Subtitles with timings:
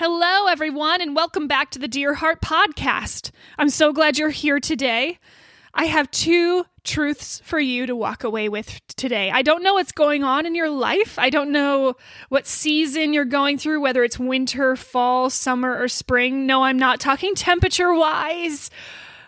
[0.00, 3.32] Hello, everyone, and welcome back to the Dear Heart Podcast.
[3.58, 5.18] I'm so glad you're here today.
[5.74, 9.32] I have two truths for you to walk away with today.
[9.32, 11.18] I don't know what's going on in your life.
[11.18, 11.96] I don't know
[12.28, 16.46] what season you're going through, whether it's winter, fall, summer, or spring.
[16.46, 18.70] No, I'm not talking temperature wise.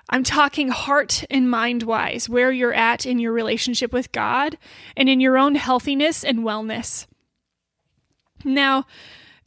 [0.08, 4.56] I'm talking heart and mind wise, where you're at in your relationship with God
[4.96, 7.08] and in your own healthiness and wellness.
[8.44, 8.86] Now,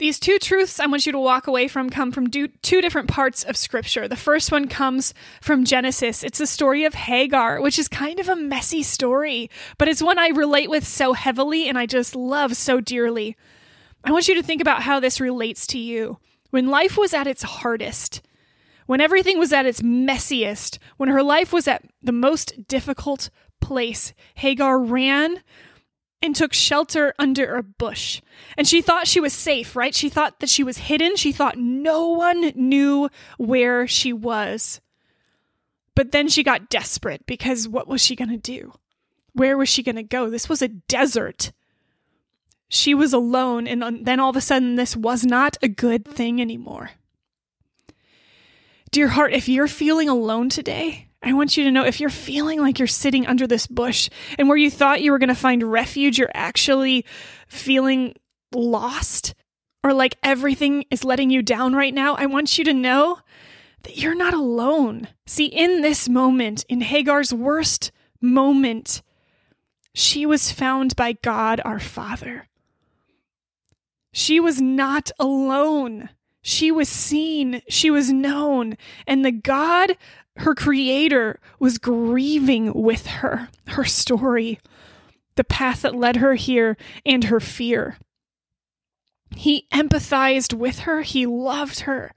[0.03, 3.45] these two truths I want you to walk away from come from two different parts
[3.45, 4.05] of Scripture.
[4.05, 6.25] The first one comes from Genesis.
[6.25, 10.19] It's the story of Hagar, which is kind of a messy story, but it's one
[10.19, 13.37] I relate with so heavily and I just love so dearly.
[14.03, 16.17] I want you to think about how this relates to you.
[16.49, 18.21] When life was at its hardest,
[18.87, 23.29] when everything was at its messiest, when her life was at the most difficult
[23.61, 25.41] place, Hagar ran
[26.23, 28.21] and took shelter under a bush.
[28.57, 29.93] And she thought she was safe, right?
[29.93, 31.17] She thought that she was hidden.
[31.17, 34.79] She thought no one knew where she was.
[35.95, 38.73] But then she got desperate because what was she going to do?
[39.33, 40.29] Where was she going to go?
[40.29, 41.51] This was a desert.
[42.69, 46.41] She was alone, and then all of a sudden, this was not a good thing
[46.41, 46.91] anymore.
[48.91, 52.59] Dear heart, if you're feeling alone today, I want you to know if you're feeling
[52.59, 55.63] like you're sitting under this bush and where you thought you were going to find
[55.63, 57.05] refuge, you're actually
[57.47, 58.15] feeling
[58.53, 59.33] lost
[59.83, 62.15] or like everything is letting you down right now.
[62.15, 63.19] I want you to know
[63.83, 65.07] that you're not alone.
[65.25, 69.01] See, in this moment, in Hagar's worst moment,
[69.93, 72.47] she was found by God our Father.
[74.11, 76.09] She was not alone.
[76.43, 78.77] She was seen, she was known,
[79.07, 79.97] and the God
[80.37, 84.59] her creator was grieving with her, her story,
[85.35, 87.97] the path that led her here, and her fear.
[89.35, 92.13] He empathized with her, he loved her,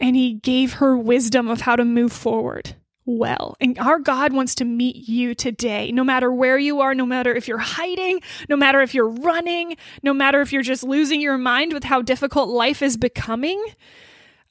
[0.00, 2.74] and he gave her wisdom of how to move forward
[3.08, 3.56] well.
[3.60, 7.34] And our God wants to meet you today, no matter where you are, no matter
[7.34, 11.38] if you're hiding, no matter if you're running, no matter if you're just losing your
[11.38, 13.64] mind with how difficult life is becoming.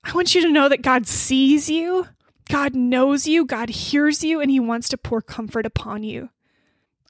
[0.03, 2.07] I want you to know that God sees you
[2.47, 6.29] God knows you, God hears you, and He wants to pour comfort upon you.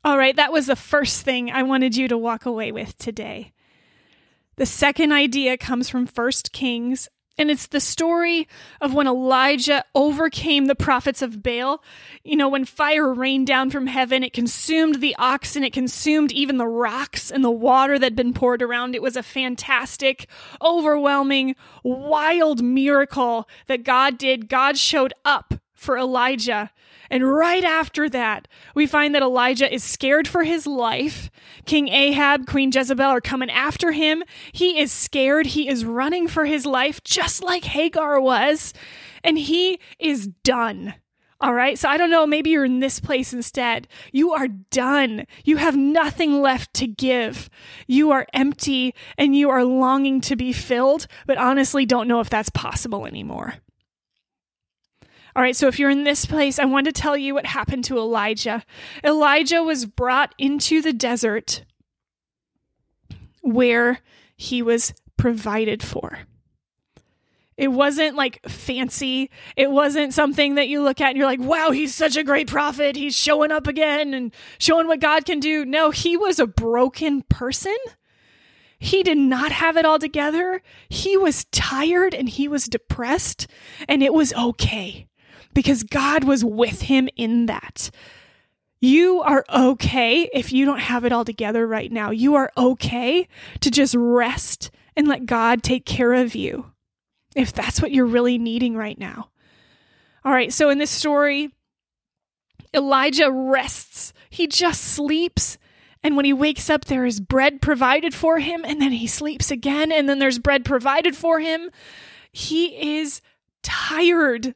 [0.03, 3.53] All right, that was the first thing I wanted you to walk away with today.
[4.55, 8.47] The second idea comes from First Kings and it's the story
[8.81, 11.83] of when Elijah overcame the prophets of Baal.
[12.23, 16.57] You know, when fire rained down from heaven, it consumed the oxen, it consumed even
[16.57, 18.95] the rocks and the water that had been poured around.
[18.95, 20.27] It was a fantastic,
[20.61, 24.49] overwhelming, wild miracle that God did.
[24.49, 26.71] God showed up for Elijah
[27.09, 31.29] and right after that, we find that Elijah is scared for his life.
[31.65, 34.23] King Ahab, Queen Jezebel are coming after him.
[34.51, 35.47] He is scared.
[35.47, 38.73] He is running for his life, just like Hagar was.
[39.23, 40.95] And he is done.
[41.39, 41.77] All right.
[41.77, 42.25] So I don't know.
[42.25, 43.88] Maybe you're in this place instead.
[44.11, 45.27] You are done.
[45.44, 47.49] You have nothing left to give.
[47.85, 52.29] You are empty and you are longing to be filled, but honestly don't know if
[52.29, 53.55] that's possible anymore.
[55.37, 57.83] All right, so if you're in this place, I want to tell you what happened
[57.85, 58.63] to Elijah.
[59.03, 61.63] Elijah was brought into the desert
[63.41, 63.99] where
[64.35, 66.21] he was provided for.
[67.55, 69.29] It wasn't like fancy.
[69.55, 72.47] It wasn't something that you look at and you're like, wow, he's such a great
[72.47, 72.95] prophet.
[72.95, 75.65] He's showing up again and showing what God can do.
[75.65, 77.77] No, he was a broken person.
[78.79, 80.63] He did not have it all together.
[80.89, 83.45] He was tired and he was depressed,
[83.87, 85.06] and it was okay
[85.57, 87.90] because God was with him in that.
[88.79, 92.12] You are okay if you don't have it all together right now.
[92.12, 93.28] You are okay
[93.62, 96.73] to just rest and let God take care of you
[97.35, 99.31] if that's what you're really needing right now.
[100.23, 101.50] All right, so in this story,
[102.72, 104.13] Elijah rests.
[104.29, 105.57] He just sleeps.
[106.03, 108.63] And when he wakes up, there is bread provided for him.
[108.63, 109.91] And then he sleeps again.
[109.91, 111.72] And then there's bread provided for him.
[112.31, 113.21] He is
[113.63, 114.53] tired.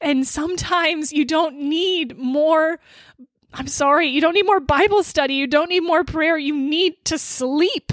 [0.00, 2.80] And sometimes you don't need more.
[3.52, 5.34] I'm sorry, you don't need more Bible study.
[5.34, 6.38] You don't need more prayer.
[6.38, 7.92] You need to sleep.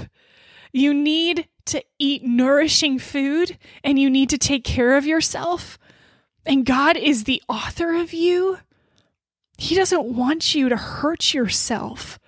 [0.72, 5.78] You need to eat nourishing food and you need to take care of yourself.
[6.46, 8.58] And God is the author of you.
[9.58, 12.18] He doesn't want you to hurt yourself,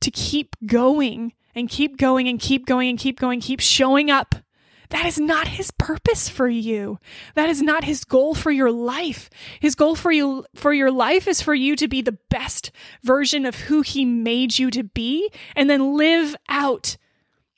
[0.00, 4.34] to keep going and keep going and keep going and keep going, keep showing up
[4.90, 6.98] that is not his purpose for you.
[7.34, 9.30] That is not his goal for your life.
[9.60, 12.72] His goal for you for your life is for you to be the best
[13.02, 16.96] version of who he made you to be and then live out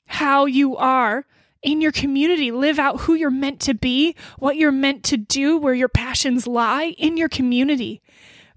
[0.06, 1.26] how you are
[1.62, 2.50] in your community.
[2.50, 6.46] Live out who you're meant to be, what you're meant to do, where your passions
[6.46, 8.02] lie in your community,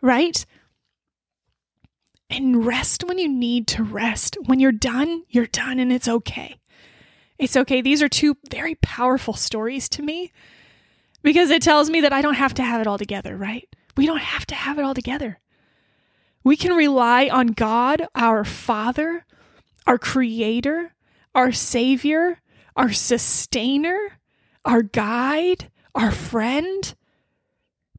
[0.02, 0.46] right?
[2.30, 4.38] And rest when you need to rest.
[4.46, 6.58] When you're done, you're done and it's okay.
[7.38, 7.82] It's okay.
[7.82, 10.32] These are two very powerful stories to me
[11.22, 13.68] because it tells me that I don't have to have it all together, right?
[13.98, 15.40] We don't have to have it all together.
[16.44, 19.26] We can rely on God, our Father,
[19.88, 20.94] our Creator,
[21.34, 22.40] our Savior,
[22.76, 24.20] our Sustainer,
[24.64, 26.96] our Guide, our friend,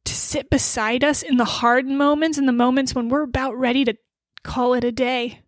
[0.05, 3.85] to sit beside us in the hard moments, in the moments when we're about ready
[3.85, 3.97] to
[4.45, 5.41] call it a day.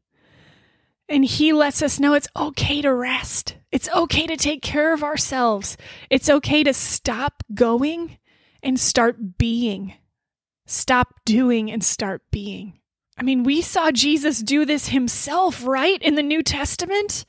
[1.08, 3.56] And He lets us know it's okay to rest.
[3.72, 5.76] It's okay to take care of ourselves.
[6.10, 8.18] It's okay to stop going
[8.62, 9.94] and start being.
[10.66, 12.78] Stop doing and start being.
[13.16, 16.00] I mean, we saw Jesus do this himself, right?
[16.02, 17.24] In the New Testament.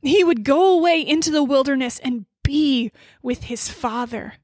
[0.00, 2.92] He would go away into the wilderness and be
[3.22, 4.34] with his Father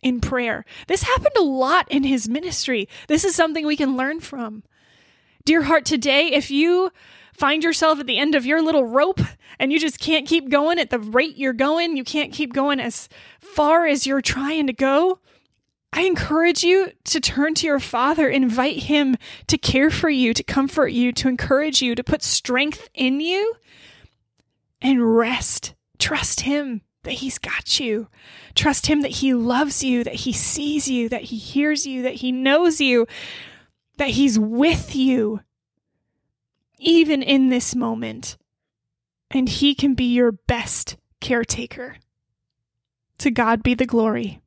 [0.00, 0.64] in prayer.
[0.86, 2.88] This happened a lot in his ministry.
[3.08, 4.62] This is something we can learn from.
[5.44, 6.90] Dear heart, today, if you
[7.38, 9.20] find yourself at the end of your little rope
[9.58, 12.80] and you just can't keep going at the rate you're going, you can't keep going
[12.80, 13.08] as
[13.40, 15.20] far as you're trying to go,
[15.92, 20.42] I encourage you to turn to your Father, invite Him to care for you, to
[20.42, 23.54] comfort you, to encourage you, to put strength in you,
[24.82, 25.74] and rest.
[25.98, 28.08] Trust Him that He's got you.
[28.54, 32.16] Trust Him that He loves you, that He sees you, that He hears you, that
[32.16, 33.06] He knows you,
[33.96, 35.40] that He's with you,
[36.78, 38.36] even in this moment.
[39.30, 41.96] And He can be your best caretaker.
[43.18, 44.40] To God be the glory.